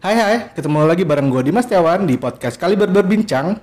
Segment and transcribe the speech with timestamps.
[0.00, 3.60] Hai hai, ketemu lagi bareng gue Dimas Tiawan di podcast Kaliber Berbincang.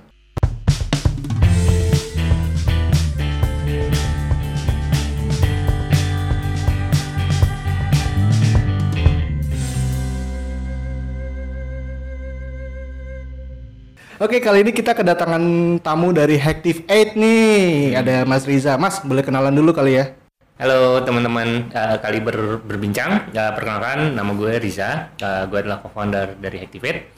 [14.22, 15.42] Oke, kali ini kita kedatangan
[15.82, 17.98] tamu dari Hactive 8 nih.
[17.98, 18.78] Ada Mas Riza.
[18.78, 20.14] Mas, boleh kenalan dulu kali ya?
[20.58, 23.30] Halo teman-teman uh, kali ber, berbincang.
[23.30, 25.14] Uh, perkenalkan nama gue Riza.
[25.22, 27.14] Uh, gue adalah co-founder dari Hactivate.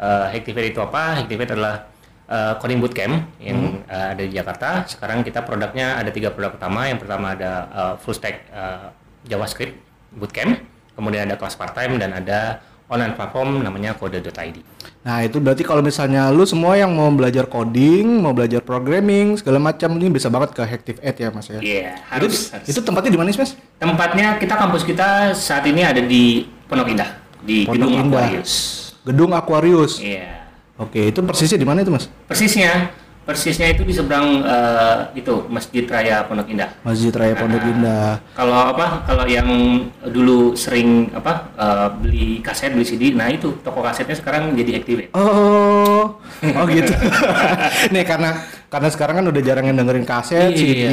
[0.00, 1.20] Uh, Hactivate itu apa?
[1.20, 1.84] Hactivate adalah
[2.32, 3.92] uh, coding bootcamp yang hmm.
[3.92, 4.88] uh, ada di Jakarta.
[4.88, 6.88] Sekarang kita produknya ada tiga produk utama.
[6.88, 8.88] Yang pertama ada uh, full stack uh,
[9.28, 9.76] JavaScript
[10.16, 10.56] bootcamp.
[10.96, 14.56] Kemudian ada kelas part time dan ada online platform namanya kode.id.
[15.04, 19.60] Nah itu berarti kalau misalnya lu semua yang mau belajar coding, mau belajar programming, segala
[19.60, 21.60] macam ini bisa banget ke Hactive Ed ya mas ya?
[21.60, 22.66] Iya yeah, harus, itu, harus.
[22.72, 23.52] Itu tempatnya di mana sih mas?
[23.78, 27.10] Tempatnya kita kampus kita saat ini ada di Pondok Indah
[27.44, 28.20] di Pondok Gedung Indah.
[28.24, 28.52] Aquarius.
[29.04, 29.92] Gedung Aquarius.
[30.00, 30.16] Iya.
[30.18, 30.36] Yeah.
[30.78, 32.06] Oke itu persisnya di mana itu mas?
[32.28, 32.92] Persisnya
[33.28, 36.72] persisnya itu di seberang uh, itu Masjid Raya Pondok Indah.
[36.80, 38.10] Masjid Raya Pondok nah, Indah.
[38.32, 39.04] Kalau apa?
[39.04, 39.48] Kalau yang
[40.00, 45.12] dulu sering apa uh, beli kaset, beli CD, nah itu toko kasetnya sekarang jadi Activate.
[45.12, 46.96] Oh, oh gitu.
[47.92, 50.92] Nih karena karena sekarang kan udah jarang yang dengerin kaset, iya.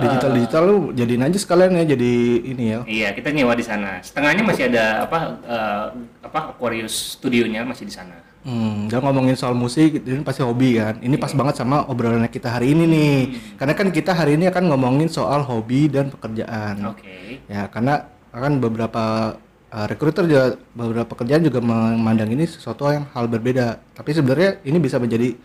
[0.00, 2.80] digital digital lu jadiin aja sekalian ya jadi ini ya.
[2.88, 4.00] Iya, kita nyewa di sana.
[4.00, 5.84] Setengahnya masih ada apa uh,
[6.24, 8.16] apa Aquarius studionya masih di sana.
[8.44, 11.00] Hmm, jangan ngomongin soal musik, ini pasti hobi kan.
[11.00, 13.16] Ini pas banget sama obrolan kita hari ini nih.
[13.20, 13.36] Hmm.
[13.60, 16.88] Karena kan kita hari ini akan ngomongin soal hobi dan pekerjaan.
[16.88, 17.04] Oke.
[17.04, 17.24] Okay.
[17.52, 19.36] Ya, karena akan beberapa
[19.72, 23.80] uh, recruiter juga beberapa pekerjaan juga memandang ini sesuatu yang hal berbeda.
[23.92, 25.36] Tapi sebenarnya ini bisa menjadi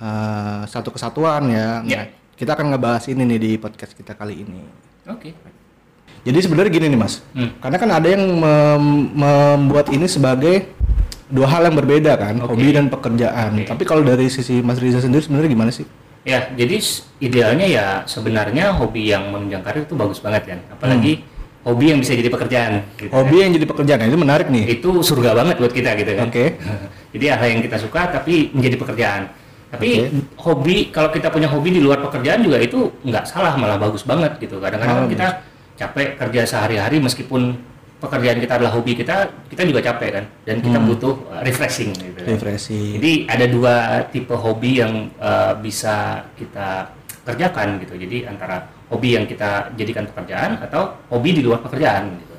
[0.00, 1.82] uh, satu kesatuan ya.
[1.84, 2.04] Yeah.
[2.04, 4.60] Nah, kita akan ngebahas ini nih di podcast kita kali ini.
[5.08, 5.32] Oke.
[5.32, 5.54] Okay.
[6.26, 7.22] Jadi sebenarnya gini nih Mas.
[7.32, 7.54] Hmm.
[7.62, 10.66] Karena kan ada yang mem membuat ini sebagai
[11.30, 12.50] dua hal yang berbeda kan, okay.
[12.50, 13.50] hobi dan pekerjaan.
[13.62, 13.66] Okay.
[13.70, 15.86] Tapi kalau dari sisi Mas Riza sendiri sebenarnya gimana sih?
[16.26, 16.82] Ya, jadi
[17.22, 20.58] idealnya ya sebenarnya hobi yang menunjang karir itu bagus banget kan.
[20.74, 21.62] Apalagi hmm.
[21.70, 22.72] hobi yang bisa jadi pekerjaan.
[22.98, 23.42] Gitu hobi kan.
[23.46, 24.64] yang jadi pekerjaan, nah, itu menarik nih.
[24.66, 26.26] Itu surga banget buat kita gitu kan.
[26.26, 26.34] Oke.
[26.34, 26.48] Okay.
[27.14, 29.22] jadi hal yang kita suka tapi menjadi pekerjaan.
[29.66, 30.10] Tapi okay.
[30.38, 34.38] hobi kalau kita punya hobi di luar pekerjaan juga itu nggak salah malah bagus banget
[34.38, 34.62] gitu.
[34.62, 35.42] Kadang-kadang oh, kita
[35.76, 37.58] capek kerja sehari-hari meskipun
[37.96, 40.88] pekerjaan kita adalah hobi kita, kita juga capek kan, dan kita hmm.
[40.92, 41.90] butuh uh, refreshing.
[41.96, 43.00] Gitu, refreshing.
[43.00, 43.74] Jadi ada dua
[44.12, 46.92] tipe hobi yang uh, bisa kita
[47.26, 47.98] kerjakan gitu.
[47.98, 52.14] Jadi antara hobi yang kita jadikan pekerjaan atau hobi di luar pekerjaan.
[52.20, 52.34] Gitu.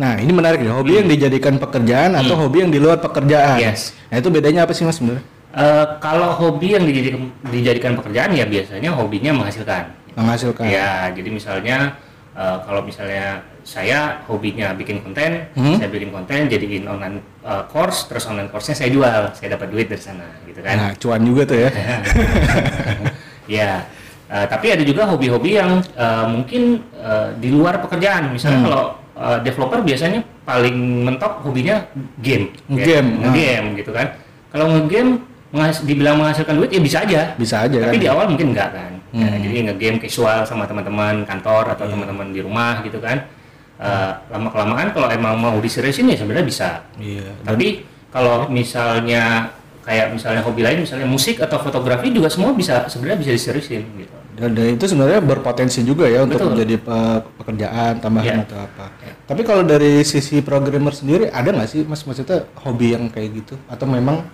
[0.00, 1.00] Nah ini menarik nih, hobi hmm.
[1.04, 2.42] yang dijadikan pekerjaan atau hmm.
[2.48, 3.60] hobi yang di luar pekerjaan.
[3.60, 3.92] Yes.
[4.08, 5.22] Nah itu bedanya apa sih mas sebenarnya?
[5.52, 9.92] Uh, kalau hobi yang dijadikan, dijadikan pekerjaan ya biasanya hobinya menghasilkan.
[10.16, 10.64] Menghasilkan.
[10.64, 12.00] Ya, jadi misalnya
[12.32, 15.76] uh, kalau misalnya saya hobinya bikin konten, hmm?
[15.76, 19.86] saya bikin konten, jadiin online uh, course, terus online course-nya saya jual, saya dapat duit
[19.92, 20.76] dari sana, gitu kan?
[20.76, 21.70] Nah, cuan juga tuh ya.
[23.60, 23.70] ya,
[24.32, 28.66] uh, tapi ada juga hobi-hobi yang uh, mungkin uh, di luar pekerjaan, misalnya hmm.
[28.66, 28.84] kalau
[29.20, 31.86] uh, developer biasanya paling mentok hobinya
[32.18, 33.78] game, game, ya, game, nah.
[33.78, 34.06] gitu kan?
[34.50, 38.02] Kalau ngegame menghas dibilang menghasilkan duit ya bisa aja bisa aja tapi kan?
[38.02, 39.36] di awal mungkin enggak kan ya, hmm.
[39.36, 41.92] ya, jadi ngegame casual sama teman-teman kantor atau yeah.
[41.92, 43.28] teman-teman di rumah gitu kan
[43.76, 47.36] uh, lama kelamaan kalau emang mau diseriusin ya sebenarnya bisa yeah.
[47.44, 49.52] tapi kalau misalnya
[49.84, 54.16] kayak misalnya hobi lain misalnya musik atau fotografi juga semua bisa sebenarnya bisa diseriusin gitu
[54.32, 56.50] dan, dan itu sebenarnya berpotensi juga ya untuk Betul.
[56.56, 56.98] menjadi pe
[57.44, 58.46] pekerjaan tambahan yeah.
[58.48, 59.14] atau apa yeah.
[59.28, 63.60] tapi kalau dari sisi programmer sendiri ada nggak sih mas maksudnya hobi yang kayak gitu
[63.68, 64.24] atau memang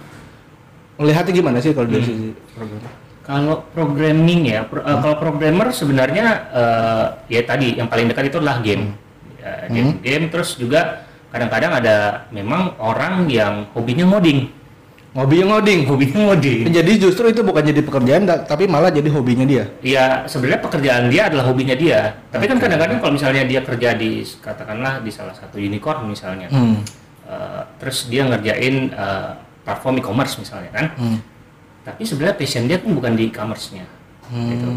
[0.99, 2.11] melihatnya gimana sih kalau dari hmm.
[2.11, 2.93] sisi programmer?
[3.29, 8.41] Kalau programming ya, pro, uh, kalau programmer sebenarnya uh, ya tadi yang paling dekat itu
[8.41, 8.93] adalah game.
[8.93, 8.97] Hmm.
[9.39, 9.99] Ya, game, hmm.
[10.01, 11.97] game terus juga kadang-kadang ada
[12.33, 14.49] memang orang yang hobinya ngoding.
[15.17, 16.69] Hobinya ngoding, hobinya ngoding.
[16.69, 19.65] Jadi justru itu bukan jadi pekerjaan, tapi malah jadi hobinya dia.
[19.81, 22.17] Iya, sebenarnya pekerjaan dia adalah hobinya dia.
[22.29, 22.53] Tapi okay.
[22.55, 26.77] kan kadang-kadang kalau misalnya dia kerja di katakanlah di salah satu unicorn misalnya, hmm.
[27.25, 31.19] uh, terus dia ngerjain uh, platform e-commerce misalnya kan hmm.
[31.85, 33.85] tapi sebenarnya passion dia pun bukan di e-commerce-nya
[34.33, 34.49] hmm.
[34.57, 34.69] gitu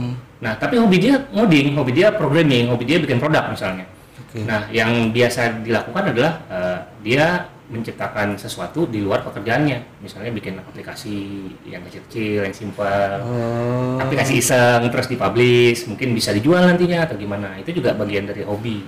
[0.43, 3.87] nah tapi hobi dia ngoding hobi dia programming hobi dia bikin produk misalnya
[4.19, 4.43] okay.
[4.43, 11.47] nah yang biasa dilakukan adalah uh, dia menciptakan sesuatu di luar pekerjaannya misalnya bikin aplikasi
[11.63, 13.95] yang kecil-kecil yang simpel oh.
[13.95, 18.83] aplikasi iseng terus dipublish mungkin bisa dijual nantinya atau gimana itu juga bagian dari hobi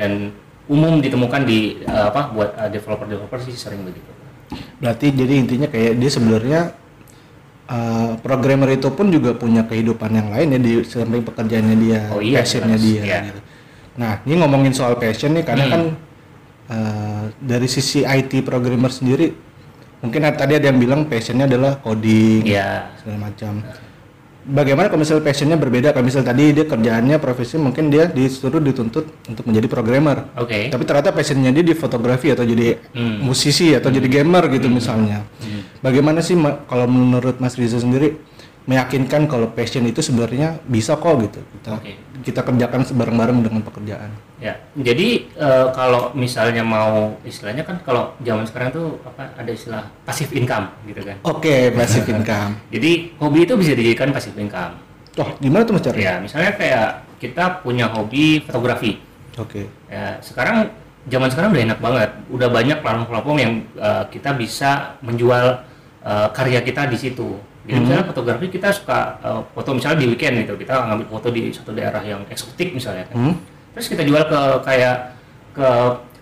[0.00, 0.32] dan
[0.72, 4.21] umum ditemukan di uh, apa buat uh, developer-developer sih sering begitu
[4.80, 6.60] Berarti jadi intinya kayak dia sebenarnya
[7.68, 12.20] uh, programmer itu pun juga punya kehidupan yang lain ya di samping pekerjaannya dia, oh,
[12.20, 13.02] iya, passionnya dia.
[13.02, 13.18] Iya.
[13.30, 13.40] Gitu.
[13.92, 15.72] Nah, ini ngomongin soal passion nih karena hmm.
[15.72, 15.82] kan
[16.72, 19.52] uh, dari sisi IT programmer sendiri
[20.02, 22.90] mungkin tadi ada yang bilang passionnya adalah coding Iya.
[22.98, 23.62] segala macam
[24.44, 25.94] bagaimana kalau misalnya passionnya berbeda?
[25.94, 30.26] Kalau misalnya tadi dia kerjaannya profesi mungkin dia disuruh dituntut untuk menjadi programmer.
[30.38, 30.68] Oke.
[30.68, 33.22] tapi ternyata passionnya dia di fotografi atau jadi Hmm.
[33.22, 35.22] musisi atau jadi gamer gitu misalnya.
[35.82, 36.34] Bagaimana sih
[36.66, 38.18] kalau menurut Mas Riza sendiri
[38.62, 41.92] meyakinkan kalau passion itu sebenarnya bisa kok gitu kita Oke.
[42.22, 44.10] kita kerjakan bareng-bareng dengan pekerjaan
[44.42, 49.86] Ya, jadi eh, kalau misalnya mau istilahnya kan kalau zaman sekarang tuh apa ada istilah
[50.02, 51.14] passive income gitu kan.
[51.22, 54.82] oke passive income Jadi hobi itu bisa dijadikan passive income.
[55.14, 56.02] oh gimana tuh mas Cari?
[56.02, 56.88] Ya, misalnya kayak
[57.22, 58.98] kita punya hobi fotografi.
[59.38, 60.74] oke Ya, sekarang
[61.06, 62.10] zaman sekarang udah enak banget.
[62.26, 65.62] Udah banyak platform-platform yang eh, kita bisa menjual
[66.02, 67.38] eh, karya kita di situ.
[67.62, 71.48] Jadi misalnya fotografi kita suka eh, foto misalnya di weekend gitu, kita ngambil foto di
[71.48, 73.16] satu daerah yang eksotik misalnya kan.
[73.16, 73.34] Hmm?
[73.72, 74.96] Terus kita jual ke kayak
[75.52, 75.68] ke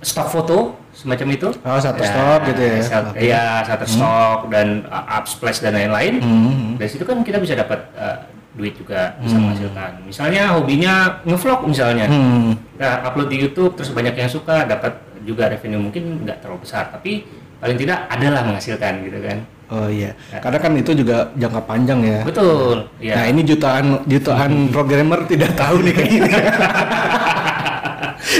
[0.00, 0.58] stok foto
[0.92, 1.48] semacam itu.
[1.60, 2.76] Oh, Shutterstock gitu ya?
[2.82, 3.20] sat- Oke.
[3.22, 6.14] Iya, Shutterstock dan uh, Upsplash dan lain-lain.
[6.20, 6.68] Hmm.
[6.76, 8.20] Dari situ kan kita bisa dapat uh,
[8.52, 10.02] duit juga, bisa menghasilkan.
[10.04, 12.04] Misalnya hobinya ngevlog misalnya.
[12.04, 12.52] Hmm.
[12.74, 16.90] Kita upload di YouTube terus banyak yang suka, dapat juga revenue mungkin nggak terlalu besar,
[16.90, 17.24] tapi
[17.56, 19.38] paling tidak adalah menghasilkan gitu kan.
[19.70, 22.18] Oh iya, karena kan itu juga jangka panjang ya.
[22.26, 22.90] Betul.
[22.98, 23.30] Nah Ya.
[23.30, 26.26] ini jutaan jutaan programmer tidak tahu nih kayaknya.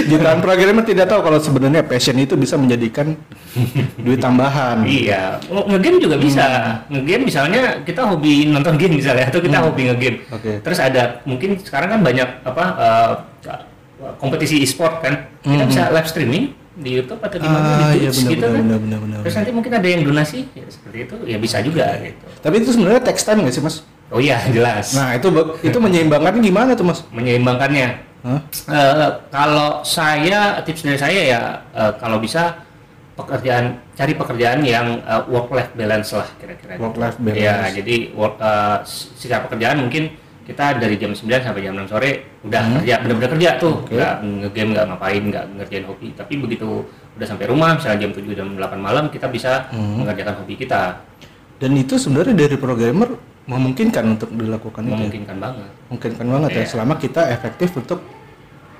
[0.07, 3.15] jutaan programmer tidak tahu kalau sebenarnya passion itu bisa menjadikan
[3.97, 4.83] duit tambahan.
[4.83, 6.45] Iya, Nge- ngegame juga bisa.
[6.87, 10.17] Ngegame misalnya kita hobi nonton game misalnya atau kita hobi ngegame.
[10.31, 10.51] Oke.
[10.59, 13.11] Terus ada mungkin sekarang kan banyak apa uh,
[14.17, 15.13] kompetisi e-sport kan.
[15.41, 16.43] Kita bisa live streaming
[16.81, 18.53] di YouTube atau di mana Ah, di iya, Twitch benar, gitu kan.
[18.59, 21.85] benar, benar, benar, Terus nanti mungkin ada yang donasi ya, seperti itu ya bisa juga
[21.97, 22.25] gitu.
[22.37, 23.75] Tapi itu sebenarnya text time nggak sih mas?
[24.09, 24.85] Oh iya jelas.
[24.91, 25.27] Nah itu
[25.61, 26.99] itu menyeimbangkannya gimana tuh mas?
[27.09, 27.87] Menyeimbangkannya.
[28.21, 28.39] Hah?
[28.67, 31.41] Eh, kalau saya tips dari saya ya
[31.71, 32.65] eh, kalau bisa
[33.11, 34.97] pekerjaan cari pekerjaan yang
[35.27, 36.73] work life balance lah kira-kira.
[36.73, 36.81] gitu.
[36.81, 37.37] Work-life balance.
[37.37, 41.85] Ya, jadi work eh, s- secara pekerjaan mungkin kita dari jam 9 sampai jam 6
[41.87, 42.11] sore
[42.41, 43.83] udah kerja benar-benar kerja tuh, Hmm.
[43.83, 43.93] Oke.
[43.93, 46.07] nggak ngegame nggak ngapain, nggak ngerjain hobi.
[46.11, 46.67] Tapi begitu
[47.13, 50.01] udah sampai rumah misalnya jam 7 jam 8 malam kita bisa Hmm.
[50.01, 50.97] mengerjakan hobi kita.
[51.57, 53.09] Dan itu sebenarnya dari programmer
[53.43, 54.89] memungkinkan untuk dilakukan itu.
[54.89, 54.97] ya?
[54.97, 55.69] Memungkinkan banget.
[55.87, 56.67] Memungkinkan banget ya Iya.
[56.67, 57.99] selama kita efektif untuk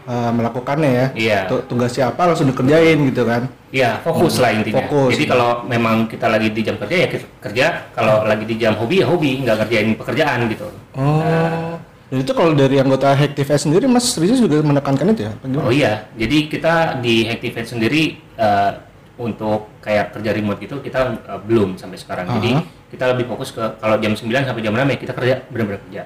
[0.07, 1.05] uh, melakukannya ya.
[1.13, 1.39] Iya.
[1.49, 3.49] Tu- Tugasnya apa langsung dikerjain gitu kan.
[3.71, 4.83] Iya, fokus lah intinya.
[4.83, 5.15] Fokus.
[5.15, 7.07] Jadi kalau memang kita lagi di jam kerja ya
[7.39, 7.65] kerja,
[7.95, 10.67] kalau lagi di jam hobi ya hobi, nggak kerjain pekerjaan gitu.
[10.95, 11.79] Oh.
[12.11, 15.31] Dan itu kalau dari anggota Hacktivate sendiri Mas Riza juga menekankan itu ya?
[15.31, 15.63] Apa gimana?
[15.63, 18.71] Oh iya, jadi kita di Hacktivate sendiri eh,
[19.15, 22.27] untuk kayak kerja remote gitu kita eh, belum sampai sekarang.
[22.35, 22.91] Jadi Aha.
[22.91, 26.03] kita lebih fokus ke kalau jam 9 sampai jam 6 ya kita kerja benar-benar kerja.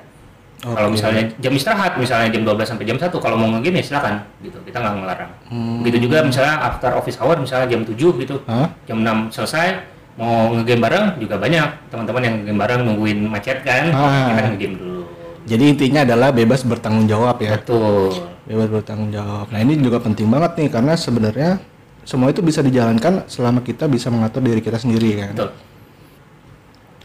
[0.66, 0.98] Kalau Oke.
[0.98, 4.58] misalnya jam istirahat, misalnya jam 12 sampai jam 1 kalau mau ngegame ya silakan gitu.
[4.66, 5.32] Kita nggak ngelarang.
[5.46, 5.78] Hmm.
[5.80, 8.36] Begitu juga misalnya after office hour misalnya jam 7 gitu.
[8.46, 8.74] Hah?
[8.84, 9.68] jam 6 selesai
[10.16, 14.32] mau ngegame bareng juga banyak teman-teman yang ngegame bareng nungguin macet kan Ah.
[14.32, 15.02] kita ngegame dulu
[15.46, 17.54] Jadi intinya adalah bebas bertanggung jawab ya.
[17.54, 18.10] betul
[18.44, 19.46] Bebas bertanggung jawab.
[19.52, 21.62] Nah ini juga penting banget nih karena sebenarnya
[22.02, 25.30] semua itu bisa dijalankan selama kita bisa mengatur diri kita sendiri kan.
[25.36, 25.50] betul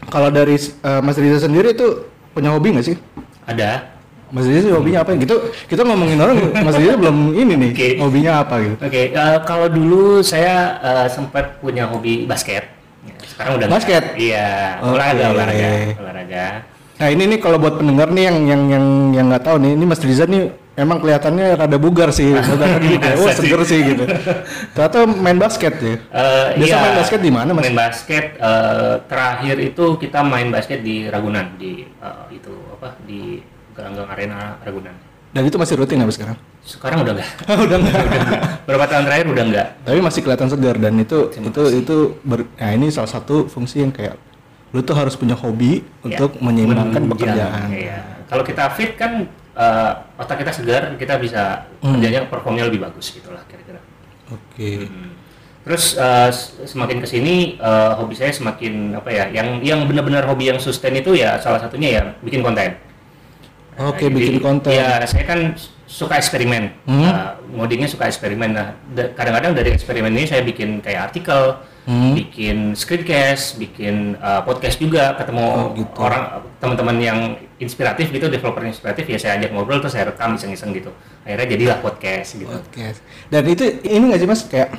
[0.09, 1.87] Kalau dari uh, Mas Riza sendiri itu
[2.31, 2.97] punya hobi nggak sih?
[3.45, 3.89] Ada
[4.31, 5.11] Mas sih hobinya apa?
[5.19, 5.35] Gitu
[5.67, 7.87] kita ngomongin orang Mas Riza belum ini nih Oke.
[7.99, 8.75] hobinya apa gitu.
[8.79, 12.63] oke eh, kalau dulu saya eh, sempat punya hobi basket
[13.01, 13.67] Ya, sekarang udah.
[13.67, 14.03] Basket?
[14.13, 14.93] iya Oke.
[14.93, 16.45] olahraga olahraga olahraga
[17.01, 19.85] Nah ini nih kalau buat pendengar nih yang yang yang yang nggak tahu nih, ini
[19.89, 23.15] Mas Riza nih emang kelihatannya rada bugar sih, rada gitu ya.
[23.21, 24.03] Wah seger sih gitu.
[24.73, 25.95] Ternyata main basket ya.
[26.09, 27.63] Eh, Biasa iya, main basket di mana, Mas?
[27.69, 33.39] Main basket eh, terakhir itu kita main basket di Ragunan di eh, itu apa di
[33.71, 34.95] Gelanggang Arena Ragunan.
[35.31, 36.35] Dan itu masih rutin habis sekarang?
[36.59, 37.29] Sekarang udah enggak.
[37.65, 38.03] Udah enggak.
[38.67, 39.67] Beberapa tahun terakhir udah enggak.
[39.87, 43.79] Tapi masih kelihatan segar dan itu Terima itu itu ber, nah ini salah satu fungsi
[43.79, 44.19] yang kayak
[44.75, 47.67] lu tuh harus punya hobi untuk menyeimbangkan pekerjaan.
[47.71, 47.99] iya.
[48.27, 49.27] Kalau kita fit kan
[49.61, 51.95] eh, otak kita segar, kita bisa Hmm.
[51.95, 53.77] kerjanya performnya lebih bagus gitulah kira-kira.
[54.27, 54.89] Oke.
[54.89, 55.13] Hmm.
[55.61, 55.93] Terus
[56.27, 59.25] s- semakin ke sini eh, hobi saya semakin apa ya?
[59.29, 62.73] Yang yang benar-benar hobi yang sustain itu ya salah satunya ya bikin konten.
[63.77, 64.73] Oke, Nah, bikin jadi, konten.
[64.73, 65.39] Ya, saya kan
[65.87, 66.75] suka eksperimen.
[66.83, 67.01] Hmm.
[67.01, 68.51] Uh, ngodingnya suka eksperimen.
[68.51, 71.55] Nah, da- kadang-kadang dari eksperimen ini saya bikin kayak artikel,
[71.87, 72.13] Hmm.
[72.13, 75.97] bikin screencast, bikin uh, podcast juga, ketemu Oh, gitu.
[75.97, 76.23] orang
[76.59, 77.19] teman-teman yang
[77.61, 80.89] inspiratif gitu, developer inspiratif ya saya ajak ngobrol terus saya rekam iseng-iseng gitu.
[81.21, 82.49] Akhirnya jadilah podcast gitu.
[82.49, 82.99] Podcast.
[83.29, 84.69] Dan itu ini nggak sih Mas kayak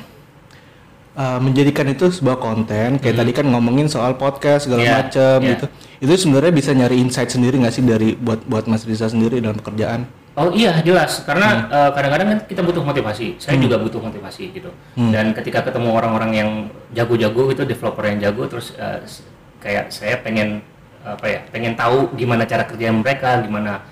[1.15, 4.87] uh, menjadikan itu sebuah konten kayak tadi kan ngomongin soal podcast segala Hmm.
[4.87, 5.49] Iya, macam iya.
[5.55, 5.65] gitu.
[6.03, 9.55] Itu sebenarnya bisa nyari insight sendiri nggak sih dari buat buat Mas Riza sendiri dalam
[9.55, 10.03] pekerjaan?
[10.33, 13.37] Oh iya jelas karena eh, kadang-kadang kan kita butuh motivasi.
[13.37, 14.73] Saya juga butuh motivasi gitu.
[14.97, 16.49] Dan ketika ketemu orang-orang yang
[16.91, 18.73] jago-jago itu developer yang jago terus
[19.05, 19.21] s-
[19.61, 20.59] kayak saya pengen
[21.03, 23.83] apa ya pengen tahu gimana cara kerja mereka, gimana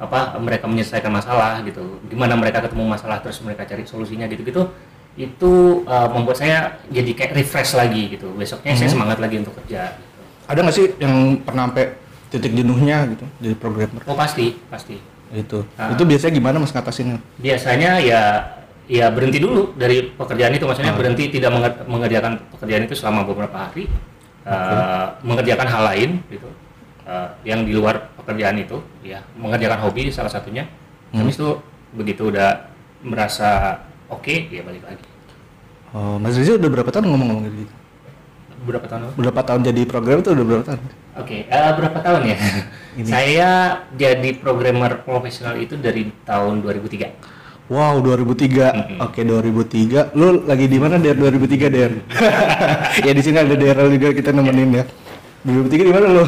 [0.00, 4.72] apa mereka menyelesaikan masalah gitu, gimana mereka ketemu masalah terus mereka cari solusinya gitu-gitu
[5.18, 5.52] itu
[5.84, 8.30] eh, membuat saya jadi kayak refresh lagi gitu.
[8.32, 9.92] Besoknya saya semangat lagi untuk kerja.
[9.92, 10.20] Gitu.
[10.48, 11.84] Ada nggak sih yang pernah sampai
[12.30, 14.00] titik jenuhnya gitu jadi programmer?
[14.06, 14.96] Oh pasti pasti.
[15.34, 15.66] Itu.
[15.76, 15.92] Ah.
[15.92, 17.18] Itu biasanya gimana Mas ngatasinnya?
[17.38, 18.22] biasanya ya
[18.90, 23.54] ya berhenti dulu dari pekerjaan itu maksudnya berhenti tidak menger- mengerjakan pekerjaan itu selama beberapa
[23.54, 23.86] hari
[24.42, 26.48] eh, mengerjakan hal lain gitu
[27.06, 30.66] eh, yang di luar pekerjaan itu ya mengerjakan hobi salah satunya
[31.10, 31.58] habis itu
[31.94, 32.70] begitu udah
[33.02, 35.04] merasa oke ya balik lagi
[35.90, 37.74] Oh, Mas Rizal udah berapa tahun ngomong-ngomong gitu?
[38.60, 39.12] berapa tahun lalu?
[39.24, 40.80] Berapa tahun jadi programmer tuh udah berapa tahun?
[41.18, 42.36] Oke, eh, berapa tahun ya?
[43.10, 43.50] Saya
[43.96, 47.10] jadi programmer profesional itu dari tahun 2003.
[47.70, 49.00] Wow, 2003.
[49.00, 50.12] Oke, 2003.
[50.18, 51.92] Lu lagi di mana Der 2003 Der?
[53.06, 54.84] ya di sini ada Daryl juga kita nemenin ya.
[55.40, 56.24] 2003 di mana lu?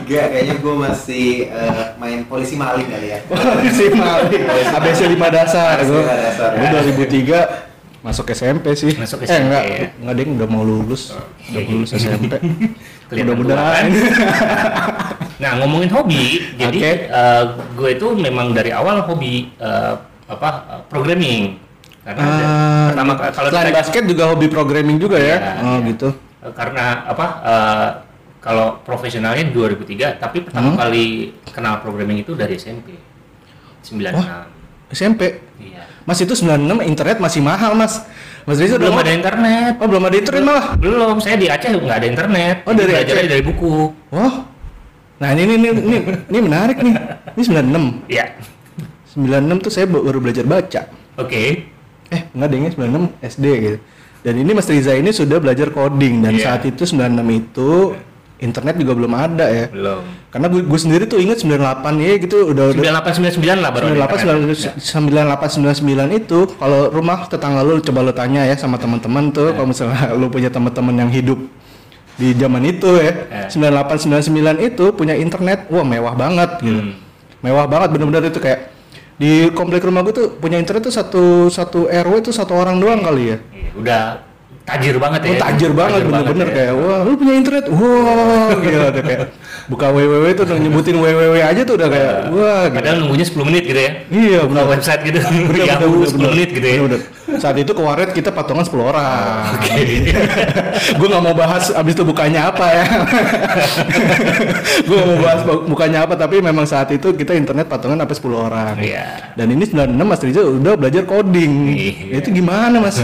[0.00, 4.36] tiga kayaknya gue masih eh, main polisi maling kali ya Polisi Mali.
[4.70, 5.76] ABC 5 dasar.
[5.76, 6.48] ABC Gua, lima dasar.
[6.54, 8.92] gua 2003 masuk SMP sih.
[8.94, 9.78] Masuk Eh SMP, enggak, ya.
[9.94, 11.12] enggak ding udah mau lulus.
[11.46, 11.68] Udah Oke.
[11.70, 12.32] lulus SMP.
[13.04, 13.84] Kelihatan Mudah-mudahan.
[15.34, 16.92] Nah ngomongin hobi, jadi Oke.
[17.04, 17.42] eh,
[17.74, 21.58] gue itu memang dari awal hobi eh, apa eh, programming.
[22.00, 25.36] Karena ada- Ah, pertama ka- kalau selain basket juga hobi programming juga ya?
[25.36, 25.88] Iya, oh iya.
[25.90, 26.08] gitu.
[26.38, 27.26] Eh, karena apa?
[27.42, 27.88] eh,
[28.44, 30.78] kalau profesionalnya 2003, tapi pertama Hmm.
[30.78, 32.92] kali kenal programming itu dari SMP
[33.80, 34.20] 96.
[34.92, 35.40] SMP.
[35.56, 35.88] Iya.
[36.04, 38.04] Mas itu 96 internet masih mahal mas.
[38.44, 39.80] Mas Rizal Belum ada internet.
[39.80, 40.66] Oh belum ada internet malah.
[40.76, 42.56] Belum, saya di Aceh nggak ada internet.
[42.68, 43.16] Oh, dari Aceh?
[43.24, 43.88] dari buku.
[44.12, 44.44] Wah.
[45.16, 45.96] Nah ini ini ini ini,
[46.28, 46.94] ini menarik nih.
[47.32, 48.04] Ini 96.
[48.12, 48.36] Iya.
[49.16, 50.82] 96 tuh saya baru belajar baca.
[51.16, 51.72] Oke.
[52.12, 53.78] Eh enggak deh 96 SD gitu.
[54.20, 56.44] Dan ini Mas Riza ini sudah belajar coding dan Iya.
[56.44, 57.96] saat itu 96 itu
[58.44, 59.66] internet juga belum ada ya.
[59.72, 60.04] Belum.
[60.28, 61.56] Karena gue, gue sendiri tuh inget 98
[61.96, 64.74] ya gitu udah udah 9899 lah baru ada 98 internet.
[64.76, 65.80] 98
[66.12, 70.12] 99 itu kalau rumah tetangga lu coba lu tanya ya sama teman-teman tuh kalau misalnya
[70.20, 71.40] lu punya teman-teman yang hidup
[72.14, 73.48] di zaman itu ya Eh.
[73.50, 74.30] 98 99
[74.62, 76.94] itu punya internet wah mewah banget gitu Hmm.
[77.40, 78.70] mewah banget bener-bener itu kayak
[79.14, 82.98] di komplek rumah gue tuh punya internet tuh satu satu RW tuh satu orang doang
[82.98, 84.04] kali ya Iya, udah
[84.64, 85.28] tajir banget ya.
[85.28, 86.54] Oh, tajir banget bener-bener ya.
[86.56, 89.22] kayak wah lu punya internet wah gila tuh kayak
[89.64, 92.76] buka www tuh udah nyebutin www aja tuh udah kayak wah gitu.
[92.80, 93.90] Padahal nunggunya 10 menit gitu ya.
[94.08, 94.72] Iya, Buka bener.
[94.72, 95.18] website gitu.
[95.20, 96.74] Bener, Yahoo bener, 10 bener, menit gitu ya.
[96.80, 97.00] bener, bener.
[97.34, 99.44] Saat itu ke Waret kita patungan 10 orang.
[101.00, 102.84] gue nggak mau bahas abis itu bukanya apa ya.
[104.88, 108.32] gue mau bahas bu- bukanya apa tapi memang saat itu kita internet patungan sampai 10
[108.32, 108.74] orang.
[108.76, 109.04] Iya.
[109.34, 111.52] Dan ini 96 Mas Rizal udah belajar coding.
[111.72, 112.20] Iya.
[112.20, 113.00] Itu gimana Mas?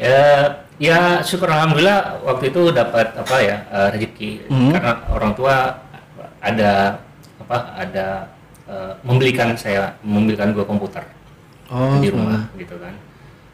[0.00, 4.72] Ya, ya syukur alhamdulillah waktu itu dapat apa ya eh, rezeki Hmm.
[4.72, 5.54] karena orang tua
[6.40, 6.96] ada
[7.38, 8.06] apa ada
[8.64, 11.04] eh, membelikan saya membelikan dua komputer
[11.68, 12.90] Oh, di rumah gitu kan.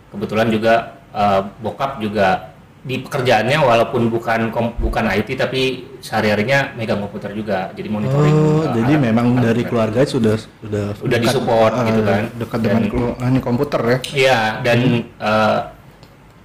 [0.09, 0.75] Kebetulan juga
[1.11, 5.63] eh, bokap juga di pekerjaannya walaupun bukan kom- bukan IT tapi
[5.99, 8.33] sehari-harinya megang komputer juga jadi monitoring.
[8.33, 9.69] Oh, jadi alat- memang alat dari komputer.
[9.69, 12.23] keluarga sudah sudah Udah dekat, disupport eh, gitu kan.
[12.39, 12.83] Dekat dengan
[13.19, 13.99] Dan- komputer ya.
[14.15, 14.79] Iya, dan
[15.13, 15.59] eh,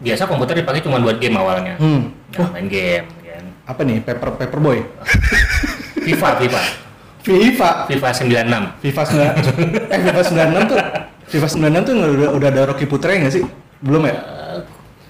[0.01, 1.77] biasa komputer dipakai cuma buat game awalnya.
[1.77, 2.09] Hmm.
[2.33, 3.43] Nah, main game kan.
[3.65, 4.01] Apa nih?
[4.01, 4.81] Paper Paperboy.
[6.05, 6.61] FIFA, FIFA.
[7.21, 7.69] FIFA.
[7.85, 8.81] FIFA 96.
[8.81, 9.13] FIFA 9
[9.93, 10.77] eh FIFA 96 tuh
[11.29, 13.43] FIFA 96 tuh udah, udah ada Rocky Putra nggak sih?
[13.79, 14.15] Belum ya?
[14.17, 14.57] Eh,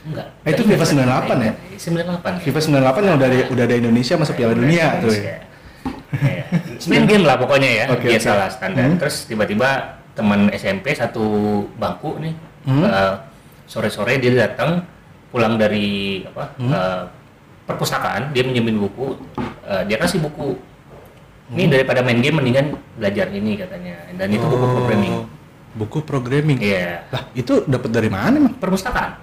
[0.06, 0.28] enggak.
[0.44, 1.52] Eh, itu FIFA 98 ya?
[1.80, 2.44] 98.
[2.44, 5.24] FIFA 98 yang udah ada udah ada Indonesia masuk Piala Dunia tuh ya.
[6.12, 6.44] Iya.
[6.92, 8.40] Main game lah pokoknya ya, Oke, biasa oke.
[8.44, 8.84] lah standar.
[8.84, 9.00] Hmm.
[9.00, 9.70] Terus tiba-tiba
[10.12, 11.24] teman SMP satu
[11.80, 12.36] bangku nih,
[12.68, 12.84] Hmm.
[12.84, 13.14] eh,
[13.72, 14.84] sore-sore dia datang
[15.32, 16.72] pulang dari apa Hmm.
[16.76, 17.02] eh,
[17.64, 19.16] perpustakaan, dia minjemin buku,
[19.64, 20.60] eh, dia kasih buku.
[21.52, 21.72] Ini Hmm.
[21.72, 23.96] daripada main game mendingan belajar ini katanya.
[24.12, 25.16] Dan itu buku programming.
[25.16, 25.28] Oh,
[25.72, 26.60] Buku programming.
[26.60, 27.08] Iya.
[27.08, 28.60] Lah, itu dapat dari mana, Mang?
[28.60, 29.16] Perpustakaan?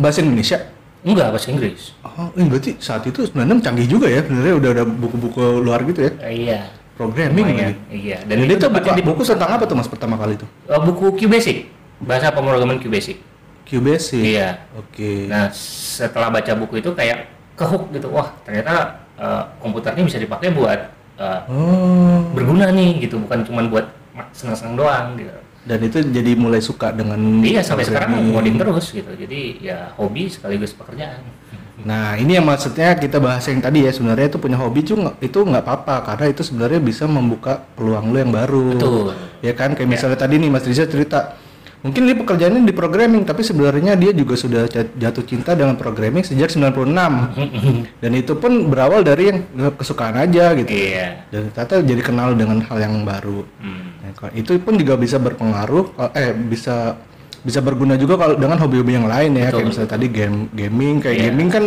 [0.00, 0.72] Bahasa Indonesia?
[1.04, 1.92] Enggak, bahasa Inggris.
[2.00, 4.24] Oh, ini berarti saat itu 96 canggih juga ya.
[4.24, 6.12] Sebenarnya udah ada buku-buku luar gitu ya.
[6.24, 6.60] Eh, iya.
[6.96, 7.76] Programming Lumayan.
[7.92, 8.24] Iya.
[8.24, 10.48] Dan itu buku, dapatnya di buku tentang apa tuh Mas pertama kali itu?
[10.64, 11.68] Eh, buku QBasic,
[12.00, 13.20] bahasa pemrograman QBasic.
[13.64, 14.22] QBasic.
[14.22, 14.50] Iya.
[14.74, 15.26] Oke.
[15.26, 18.08] Nah, setelah baca buku itu kayak kehook gitu.
[18.08, 20.80] Wah, ternyata eh, komputer ini bisa dipakai buat
[21.14, 22.26] eh, Oh.
[22.32, 23.86] berguna nih gitu, bukan cuma buat
[24.32, 25.30] senang-senang doang gitu.
[25.62, 28.34] Dan itu jadi mulai suka dengan Iya, sampai sekarang programming.
[28.34, 29.12] coding terus gitu.
[29.14, 31.22] Jadi ya hobi sekaligus pekerjaan.
[31.82, 35.38] Nah, ini yang maksudnya kita bahas yang tadi ya sebenarnya itu punya hobi nggak itu
[35.38, 38.64] nggak apa-apa karena itu sebenarnya bisa membuka peluang lu yang baru.
[38.74, 39.14] Betul.
[39.42, 41.34] ya kan kayak misalnya tadi nih Mas Riza cerita
[41.82, 46.22] mungkin dia pekerjaannya di programming tapi sebenarnya dia juga sudah jat- jatuh cinta dengan programming
[46.22, 47.34] sejak 96
[47.98, 49.38] dan itu pun berawal dari yang
[49.72, 51.26] kesukaan aja gitu Iya.
[51.28, 53.98] dan ternyata jadi kenal dengan hal yang baru Hmm.
[54.02, 56.94] Nah, itu pun juga bisa berpengaruh kalau- eh bisa
[57.40, 60.94] bisa berguna juga kalau dengan hobi-hobi yang lain ya Betul, kayak misalnya tadi game gaming
[60.96, 61.24] kayak Iya.
[61.26, 61.64] gaming kan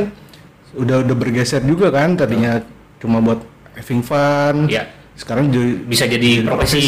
[0.73, 2.63] udah udah bergeser juga kan tadinya
[2.97, 3.43] cuma buat
[3.75, 4.87] having fun Iya.
[5.13, 6.79] sekarang jadi Bisa jadi profesi.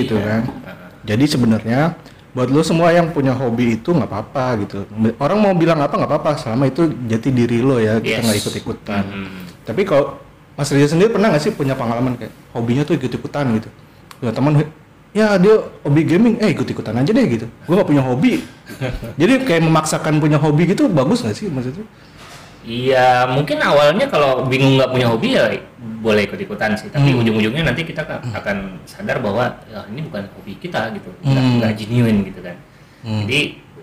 [0.00, 0.24] gitu Iya.
[0.24, 0.42] kan
[1.02, 1.80] jadi sebenarnya
[2.30, 4.86] buat lo semua yang punya hobi itu nggak apa-apa gitu
[5.18, 8.24] orang mau bilang apa nggak apa-apa selama itu jati diri lo ya kita Yes.
[8.24, 9.42] nggak ikut-ikutan Hmm.
[9.66, 10.14] tapi kalau
[10.54, 13.72] Mas Riza sendiri pernah nggak sih punya pengalaman kayak hobinya tuh ikut-ikutan gitu?
[14.20, 14.60] Punya teman,
[15.16, 17.48] ya dia hobi gaming, eh ikut-ikutan aja deh gitu.
[17.64, 18.44] Gue nggak punya hobi.
[19.20, 21.88] Jadi kayak memaksakan punya hobi gitu bagus nggak sih maksudnya?
[22.60, 25.48] Iya, mungkin awalnya kalau bingung nggak punya hobi ya
[26.00, 26.88] boleh ikut-ikutan sih.
[26.88, 27.20] Tapi Hmm.
[27.20, 31.56] ujung-ujungnya nanti kita ka- akan sadar bahwa ya, ini bukan hobi kita gitu, nggak Hmm.
[31.60, 32.56] nggak genuine gitu kan.
[33.04, 33.28] Hmm.
[33.28, 33.40] Jadi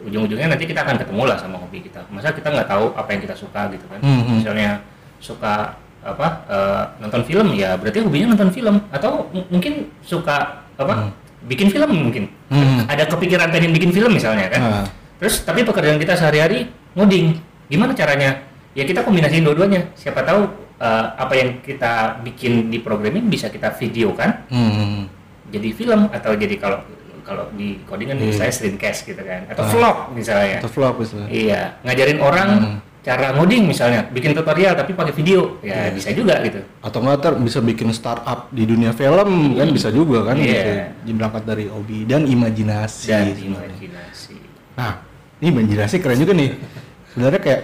[0.10, 2.02] ujung-ujungnya nanti kita akan ketemu lah sama hobi kita.
[2.10, 4.00] Masa kita nggak tahu apa yang kita suka gitu kan?
[4.02, 4.36] Hmm, hmm.
[4.42, 4.70] Misalnya
[5.18, 11.10] suka apa eh, nonton film ya berarti hobinya nonton film atau mungkin suka apa
[11.46, 12.30] bikin film mungkin.
[12.50, 12.86] Hmm.
[12.86, 14.62] Ada kepikiran pengen bikin film misalnya kan?
[14.62, 14.86] Ah.
[15.18, 17.38] Terus tapi pekerjaan kita sehari-hari ngoding.
[17.68, 18.38] Gimana caranya?
[18.78, 19.90] Ya kita kombinasiin dua-duanya.
[19.98, 20.46] Siapa tahu
[20.78, 25.10] eh, apa yang kita bikin di programming bisa kita videokan Hmm.
[25.48, 26.80] jadi film atau jadi kalau
[27.22, 28.36] kalau di coding kan Iya.
[28.38, 29.68] saya screencast gitu kan atau Ah.
[29.68, 30.64] vlog misalnya.
[30.64, 31.28] Atau vlog misalnya.
[31.28, 32.78] Iya, ngajarin orang Hmm.
[33.04, 35.60] cara ngoding misalnya, bikin tutorial tapi pakai video.
[35.60, 35.92] Ya Iya.
[35.92, 36.64] bisa juga gitu.
[36.80, 40.94] Atau nggak bisa bikin startup di dunia film kan bisa juga kan Iya.
[41.04, 41.16] gitu.
[41.16, 43.08] Berangkat dari hobi dan imajinasi.
[43.08, 44.36] Dan imajinasi.
[44.76, 45.04] Nah,
[45.40, 46.56] ini imajinasi keren juga nih.
[47.12, 47.62] Sebenarnya kayak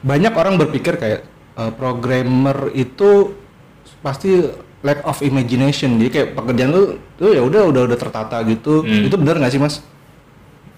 [0.00, 1.20] banyak orang berpikir kayak
[1.56, 3.34] uh, programmer itu
[4.00, 4.44] pasti
[4.84, 5.96] lack of imagination.
[5.96, 6.82] Jadi kayak pekerjaan lu
[7.16, 8.84] tuh ya udah udah udah tertata gitu.
[8.84, 9.08] Hmm.
[9.08, 9.80] Itu benar nggak sih, Mas?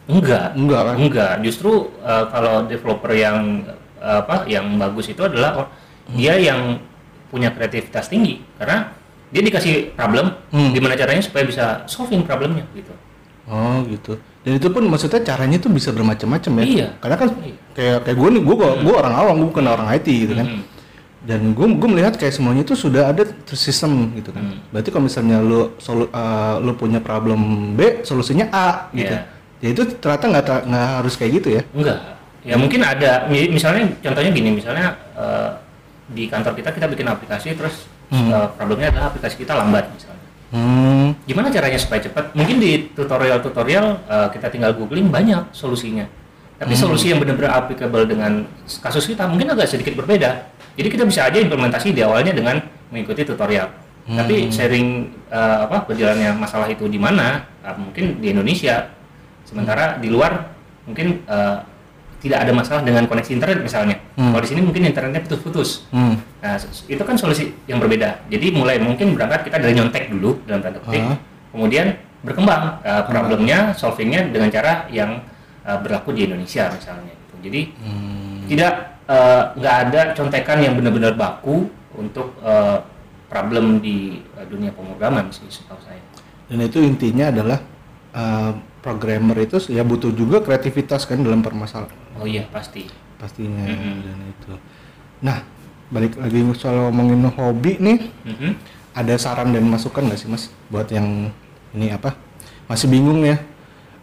[0.07, 0.55] Enggak.
[0.55, 0.95] Enggak kan?
[0.97, 3.67] Enggak, justru uh, kalau developer yang
[3.99, 5.71] uh, apa yang bagus itu adalah or-
[6.15, 6.79] dia yang
[7.27, 8.95] punya kreativitas tinggi karena
[9.35, 10.71] dia dikasih problem, Hmm.
[10.71, 12.95] gimana caranya supaya bisa solving problemnya gitu.
[13.51, 14.15] Oh, gitu.
[14.47, 16.65] Dan itu pun maksudnya caranya tuh bisa bermacam-macam ya.
[16.65, 16.89] Iya.
[17.03, 17.55] Karena kan Iya.
[17.75, 18.55] kayak kayak gue nih, gue
[18.87, 20.47] gue orang awam, gue bukan orang IT gitu kan.
[20.47, 20.63] Mhm.
[21.27, 24.47] Dan gue gue melihat kayak semuanya itu sudah ada tersistem gitu kan.
[24.47, 24.63] Hmm.
[24.71, 29.11] Berarti kalau misalnya lu solu, uh, lu punya problem B, solusinya A gitu.
[29.11, 29.27] Iya.
[29.59, 31.63] Ya itu ternyata nggak nggak harus kayak gitu ya.
[31.75, 31.99] Enggak.
[32.47, 35.51] Ya mungkin ada mi- misalnya contohnya gini, misalnya uh,
[36.07, 38.31] di kantor kita kita bikin aplikasi terus Hmm.
[38.31, 40.16] uh, problemnya adalah aplikasi kita lambat misalnya.
[40.55, 41.19] Hmm.
[41.27, 42.31] Gimana caranya supaya cepat?
[42.39, 46.07] Mungkin di tutorial-tutorial uh, kita tinggal googling banyak solusinya.
[46.57, 46.83] Tapi Hmm.
[46.89, 50.49] solusi yang benar-benar applicable dengan kasus kita mungkin agak sedikit berbeda.
[50.79, 53.69] Jadi kita bisa aja implementasi di awalnya dengan mengikuti tutorial.
[54.07, 54.23] Hmm.
[54.23, 57.43] Tapi sharing uh, apa berjalannya masalah itu di mana?
[57.67, 58.95] Uh, mungkin di Indonesia.
[59.43, 60.55] Sementara di luar
[60.87, 61.59] mungkin uh,
[62.27, 63.97] tidak ada masalah dengan koneksi internet misalnya.
[64.19, 64.35] Hmm.
[64.35, 65.87] Kalau di sini mungkin internetnya putus-putus.
[65.95, 66.19] Hmm.
[66.43, 66.59] Nah,
[66.91, 68.27] itu kan solusi yang berbeda.
[68.27, 71.19] Jadi mulai mungkin berangkat kita dari nyontek dulu dalam tanda kutip, Ah.
[71.55, 71.95] kemudian
[72.27, 75.23] berkembang uh, problemnya, solvingnya dengan cara yang
[75.63, 77.15] uh, berlaku di Indonesia misalnya.
[77.15, 77.35] Gitu.
[77.47, 78.43] Jadi Hmm.
[78.51, 78.75] tidak
[79.07, 82.83] uh, nggak ada contekan yang benar-benar baku untuk uh,
[83.31, 86.03] problem di uh, dunia pemrograman sih setahu saya.
[86.47, 87.59] Dan itu intinya adalah
[88.15, 88.53] uh,
[88.87, 92.87] programmer itu ya butuh juga kreativitas kan dalam permasalahan Oh iya pasti.
[93.19, 93.95] pastinya Mhm.
[94.07, 94.53] dan itu.
[95.27, 95.43] Nah,
[95.91, 98.51] balik lagi soal ngomongin hobi nih, Mhm.
[98.95, 101.35] ada saran dan masukan nggak sih mas buat yang
[101.75, 102.15] ini apa
[102.69, 103.43] masih bingung ya?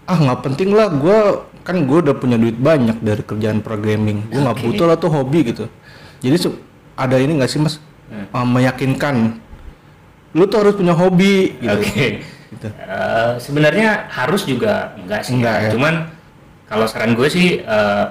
[0.03, 1.17] Ah nggak penting lah, gue
[1.63, 4.65] kan gue udah punya duit banyak dari kerjaan programming, gue nggak Oke.
[4.67, 5.71] butuh lah tuh hobi gitu.
[6.19, 6.35] Jadi
[6.99, 7.79] ada ini nggak sih mas
[8.11, 8.27] Hmm.
[8.29, 9.39] uh, meyakinkan
[10.33, 11.79] lu tuh harus punya hobi gitu.
[11.79, 12.25] Oke.
[12.53, 12.67] Gitu.
[12.69, 15.33] Eh, sebenarnya harus juga enggak sih.
[15.35, 15.69] Enggak ya.
[15.73, 15.93] Cuman
[16.69, 18.05] kalau saran gue sih eh,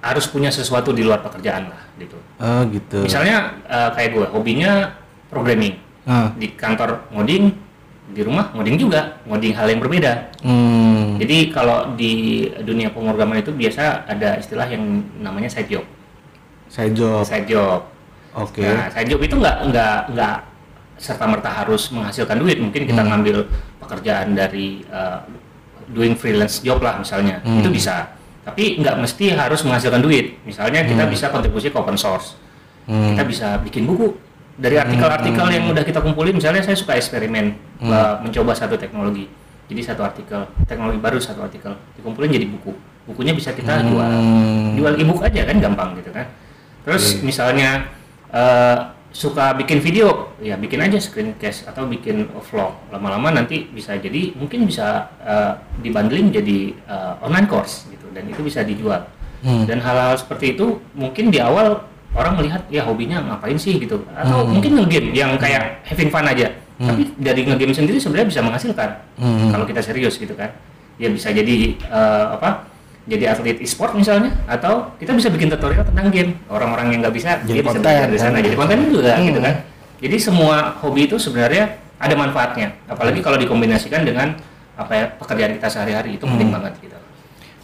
[0.00, 2.16] harus punya sesuatu di luar pekerjaan lah gitu.
[2.38, 3.02] Oh gitu.
[3.02, 4.94] Misalnya eh, kayak gue hobinya
[5.28, 5.76] programming
[6.08, 7.52] Ah, di kantor ngoding
[8.10, 10.32] di rumah ngoding juga ngoding hal yang berbeda.
[10.42, 14.82] hmm, Jadi kalau di dunia pemrograman itu biasa ada istilah yang
[15.20, 15.84] namanya side job.
[16.66, 17.22] saya job.
[17.22, 17.84] Side job.
[18.32, 18.64] Oke.
[18.64, 20.36] Nah, side job itu nggak nggak nggak
[21.00, 22.60] serta merta harus menghasilkan duit.
[22.60, 23.08] Mungkin kita Hmm.
[23.16, 23.48] ngambil
[23.80, 25.24] pekerjaan dari uh,
[25.88, 27.64] doing freelance job lah misalnya, Hmm.
[27.64, 28.12] itu bisa.
[28.44, 30.36] Tapi nggak mesti harus menghasilkan duit.
[30.44, 31.12] Misalnya kita Hmm.
[31.12, 32.36] bisa kontribusi ke open source.
[32.84, 33.16] Hmm.
[33.16, 34.12] Kita bisa bikin buku
[34.54, 36.36] dari artikel-artikel yang udah kita kumpulin.
[36.36, 37.88] Misalnya saya suka eksperimen Hmm.
[37.88, 39.24] uh, mencoba satu teknologi.
[39.66, 42.76] Jadi satu artikel teknologi baru satu artikel dikumpulin jadi buku.
[43.08, 44.76] Bukunya bisa kita jual Hmm.
[44.76, 46.28] jual ebook aja kan gampang gitu kan
[46.80, 47.24] terus Iya.
[47.24, 47.70] misalnya
[48.30, 48.76] eh,
[49.10, 54.64] suka bikin video ya bikin aja screencast atau bikin vlog lama-lama nanti bisa jadi mungkin
[54.64, 59.04] bisa uh, dibundling jadi uh, online course gitu dan itu bisa dijual
[59.44, 59.68] hmm.
[59.68, 61.84] dan hal-hal seperti itu mungkin di awal
[62.16, 64.50] orang melihat ya hobinya ngapain sih gitu atau hmm.
[64.56, 66.50] mungkin ngegame yang kayak having fun aja
[66.80, 66.88] hmm.
[66.88, 69.52] tapi dari ngegame sendiri sebenarnya bisa menghasilkan hmm.
[69.52, 70.50] kalau kita serius gitu kan
[70.96, 72.64] ya bisa jadi uh, apa
[73.08, 77.30] jadi atlet e-sport misalnya atau kita bisa bikin tutorial tentang game orang-orang yang nggak bisa
[77.44, 78.44] jadi dia konten, bisa di sana kan?
[78.44, 79.24] jadi konten juga hmm.
[79.28, 79.54] gitu kan
[80.00, 84.32] jadi semua hobi itu sebenarnya ada manfaatnya, apalagi kalau dikombinasikan dengan
[84.80, 86.56] apa ya pekerjaan kita sehari-hari itu penting hmm.
[86.56, 86.96] banget gitu.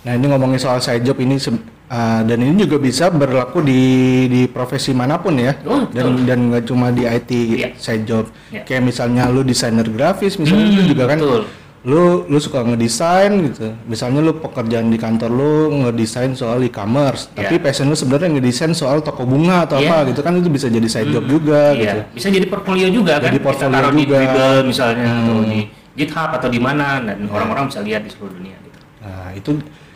[0.04, 3.82] Nah ini ngomongin soal side job ini uh, dan ini juga bisa berlaku di
[4.28, 6.24] di profesi mana pun ya oh, dan betul.
[6.28, 7.72] dan nggak cuma di IT yeah.
[7.80, 8.28] side job.
[8.52, 8.68] Yeah.
[8.68, 11.18] Kayak misalnya lu desainer grafis misalnya hmm, itu juga kan.
[11.18, 11.44] Betul
[11.86, 15.52] lu lu suka ngedesain gitu misalnya lu pekerjaan di kantor lu
[15.86, 17.46] ngedesain soal e-commerce yeah.
[17.46, 20.02] tapi passion lu sebenarnya ngedesain soal toko bunga atau yeah.
[20.02, 21.30] apa gitu kan itu bisa jadi side job hmm.
[21.30, 21.78] juga yeah.
[21.78, 25.22] gitu bisa jadi portfolio juga jadi kan portfolio Kita juga di Google misalnya hmm.
[25.22, 25.60] atau di
[25.94, 27.34] GitHub atau di mana dan yeah.
[27.38, 29.50] orang-orang bisa lihat di seluruh dunia gitu nah itu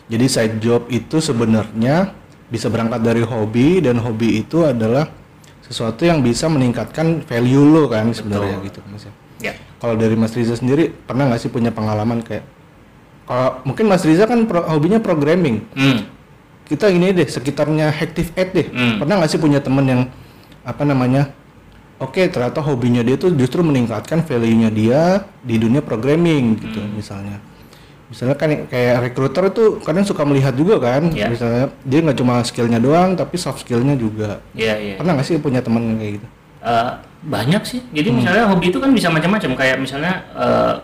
[0.07, 2.15] jadi side job itu sebenarnya
[2.47, 5.11] bisa berangkat dari hobi dan hobi itu adalah
[5.59, 10.53] sesuatu yang bisa meningkatkan value lo kan sebenarnya gitu mas ya kalau dari Mas Riza
[10.53, 12.45] sendiri pernah nggak sih punya pengalaman kayak
[13.25, 15.99] kalau mungkin Mas Riza kan pro, hobinya programming hmm.
[16.69, 19.01] kita ini deh sekitarnya Hective Ed deh hmm.
[19.01, 20.01] pernah nggak sih punya temen yang
[20.61, 21.33] apa namanya
[21.97, 26.93] oke okay, ternyata hobinya dia tuh justru meningkatkan value-nya dia di dunia programming gitu hmm.
[26.97, 27.37] misalnya
[28.11, 31.31] misalnya kan kayak recruiter itu kadang suka melihat juga kan yeah.
[31.31, 34.97] misalnya dia nggak cuma skillnya doang tapi soft skillnya juga yeah, yeah.
[34.99, 36.27] pernah nggak sih punya teman kayak gitu
[36.61, 38.17] uh, banyak sih jadi hmm.
[38.17, 40.75] misalnya hobi itu kan bisa macam-macam kayak misalnya uh,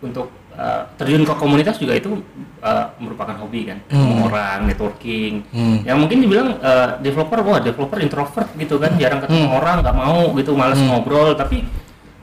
[0.00, 2.18] untuk uh, terjun ke komunitas juga itu
[2.64, 4.24] uh, merupakan hobi kan hmm.
[4.24, 5.84] orang networking hmm.
[5.84, 9.58] yang mungkin dibilang uh, developer wah developer introvert gitu kan jarang ketemu hmm.
[9.58, 10.88] orang nggak mau gitu malas hmm.
[10.88, 11.68] ngobrol tapi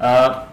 [0.02, 0.50] uh,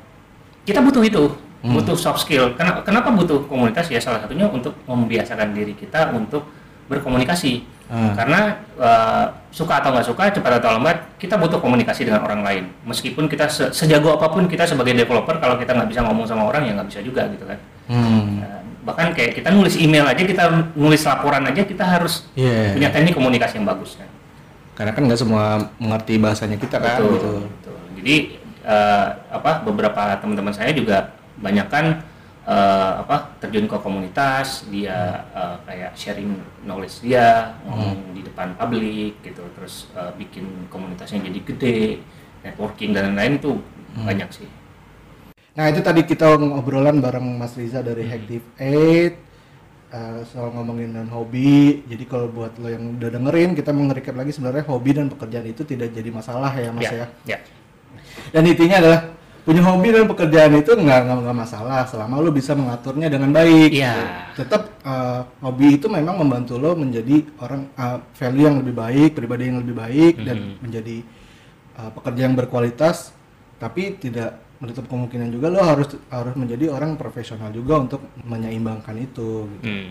[0.63, 1.25] kita butuh itu
[1.65, 1.75] hmm.
[1.75, 6.47] butuh soft skill kenapa kenapa butuh komunitas ya salah satunya untuk membiasakan diri kita untuk
[6.87, 8.13] berkomunikasi hmm.
[8.15, 8.41] karena
[8.79, 13.29] uh, suka atau nggak suka cepat atau lambat kita butuh komunikasi dengan orang lain meskipun
[13.29, 16.65] kita se sejago apa pun kita sebagai developer kalau kita nggak bisa ngomong sama orang
[16.65, 17.59] ya nggak bisa juga gitu kan
[17.93, 18.41] hmm.
[18.41, 22.73] uh, bahkan kayak kita nulis email aja kita nulis laporan aja kita harus yeah.
[22.73, 24.09] punya teknik komunikasi yang bagus kan
[24.73, 25.45] karena kan nggak semua
[25.77, 27.31] mengerti bahasanya kita kan betul, gitu.
[27.45, 27.77] betul.
[28.01, 28.17] jadi
[28.65, 32.01] uh, apa beberapa teman-teman saya juga banyak kan
[32.47, 38.13] uh, apa terjun ke komunitas dia uh, kayak sharing knowledge dia ngomong hmm.
[38.15, 41.81] di depan publik gitu terus uh, bikin komunitasnya jadi gede
[42.43, 44.07] networking dan lain-lain tuh hmm.
[44.07, 44.49] banyak sih
[45.53, 48.15] nah itu tadi kita ngobrolan bareng Mas Riza dari hmm.
[48.17, 49.15] Active Aid
[49.93, 51.85] Uh, soal ngomongin dan hobi.
[51.85, 55.69] Jadi kalau buat lo yang udah dengerin, kita mengerikan lagi sebenarnya hobi dan pekerjaan itu
[55.69, 56.97] tidak jadi masalah ya mas ya.
[56.97, 57.37] ya.
[57.37, 57.39] ya.
[58.33, 59.01] Dan intinya adalah
[59.43, 63.75] punya hobi dan pekerjaan itu nggak nggak masalah selama lo bisa mengaturnya dengan baik.
[63.75, 63.95] Iya.
[64.39, 69.51] Tetap uh, hobi itu memang membantu lo menjadi orang uh, value yang lebih baik, pribadi
[69.51, 70.29] yang lebih baik mm -hmm.
[70.31, 70.97] dan menjadi
[71.83, 73.11] uh, pekerja yang berkualitas.
[73.59, 79.51] Tapi tidak menutup kemungkinan juga lo harus harus menjadi orang profesional juga untuk menyeimbangkan itu.
[79.59, 79.67] Gitu.
[79.67, 79.91] Mm.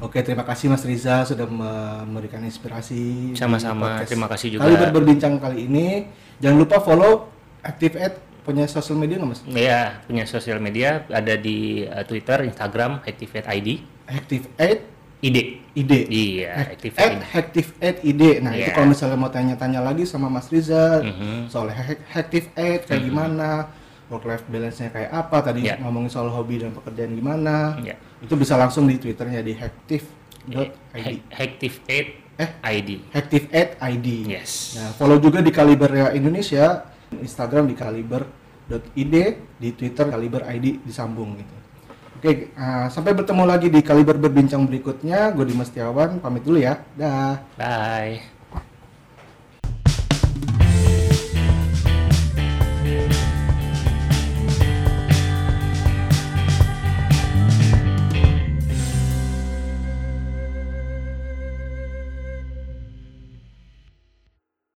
[0.00, 3.32] Oke, terima kasih Mas Riza sudah memberikan inspirasi.
[3.36, 4.64] Sama-sama, terima kasih juga.
[4.64, 6.08] Kali berbincang kali ini,
[6.40, 7.28] jangan lupa follow
[7.60, 9.40] Active Ed punya sosial media nggak mas?
[9.48, 13.68] Iya punya sosial media ada di uh, Twitter, Instagram, Activate ID.
[14.08, 14.80] Activate
[15.20, 15.38] ID.
[15.76, 15.92] ID.
[16.08, 16.72] Iya.
[16.72, 18.22] Activate Activate ID.
[18.40, 18.60] Nah yeah.
[18.64, 18.76] itu iya.
[18.76, 21.36] kalau misalnya mau tanya-tanya lagi sama Mas Riza mm -hmm.
[21.52, 21.68] soal
[22.16, 23.06] Activate kayak mm -hmm.
[23.06, 23.48] gimana,
[24.08, 25.76] work life balance-nya kayak apa, tadi yeah.
[25.78, 27.96] ngomongin soal hobi dan pekerjaan gimana, yeah.
[28.24, 31.16] itu bisa langsung di Twitternya di active.id.
[31.30, 32.90] Activate eh ID.
[33.12, 34.08] Activate ID.
[34.24, 34.80] Yes.
[34.80, 39.14] Nah follow juga di Kaliber Indonesia Instagram di kaliber.id,
[39.58, 41.56] di Twitter kaliber ID disambung gitu.
[42.20, 45.32] Oke, uh, sampai bertemu lagi di kaliber berbincang berikutnya.
[45.32, 46.76] Gue Dimas Setiawan, pamit dulu ya.
[46.92, 47.40] Dah.
[47.56, 48.39] Bye.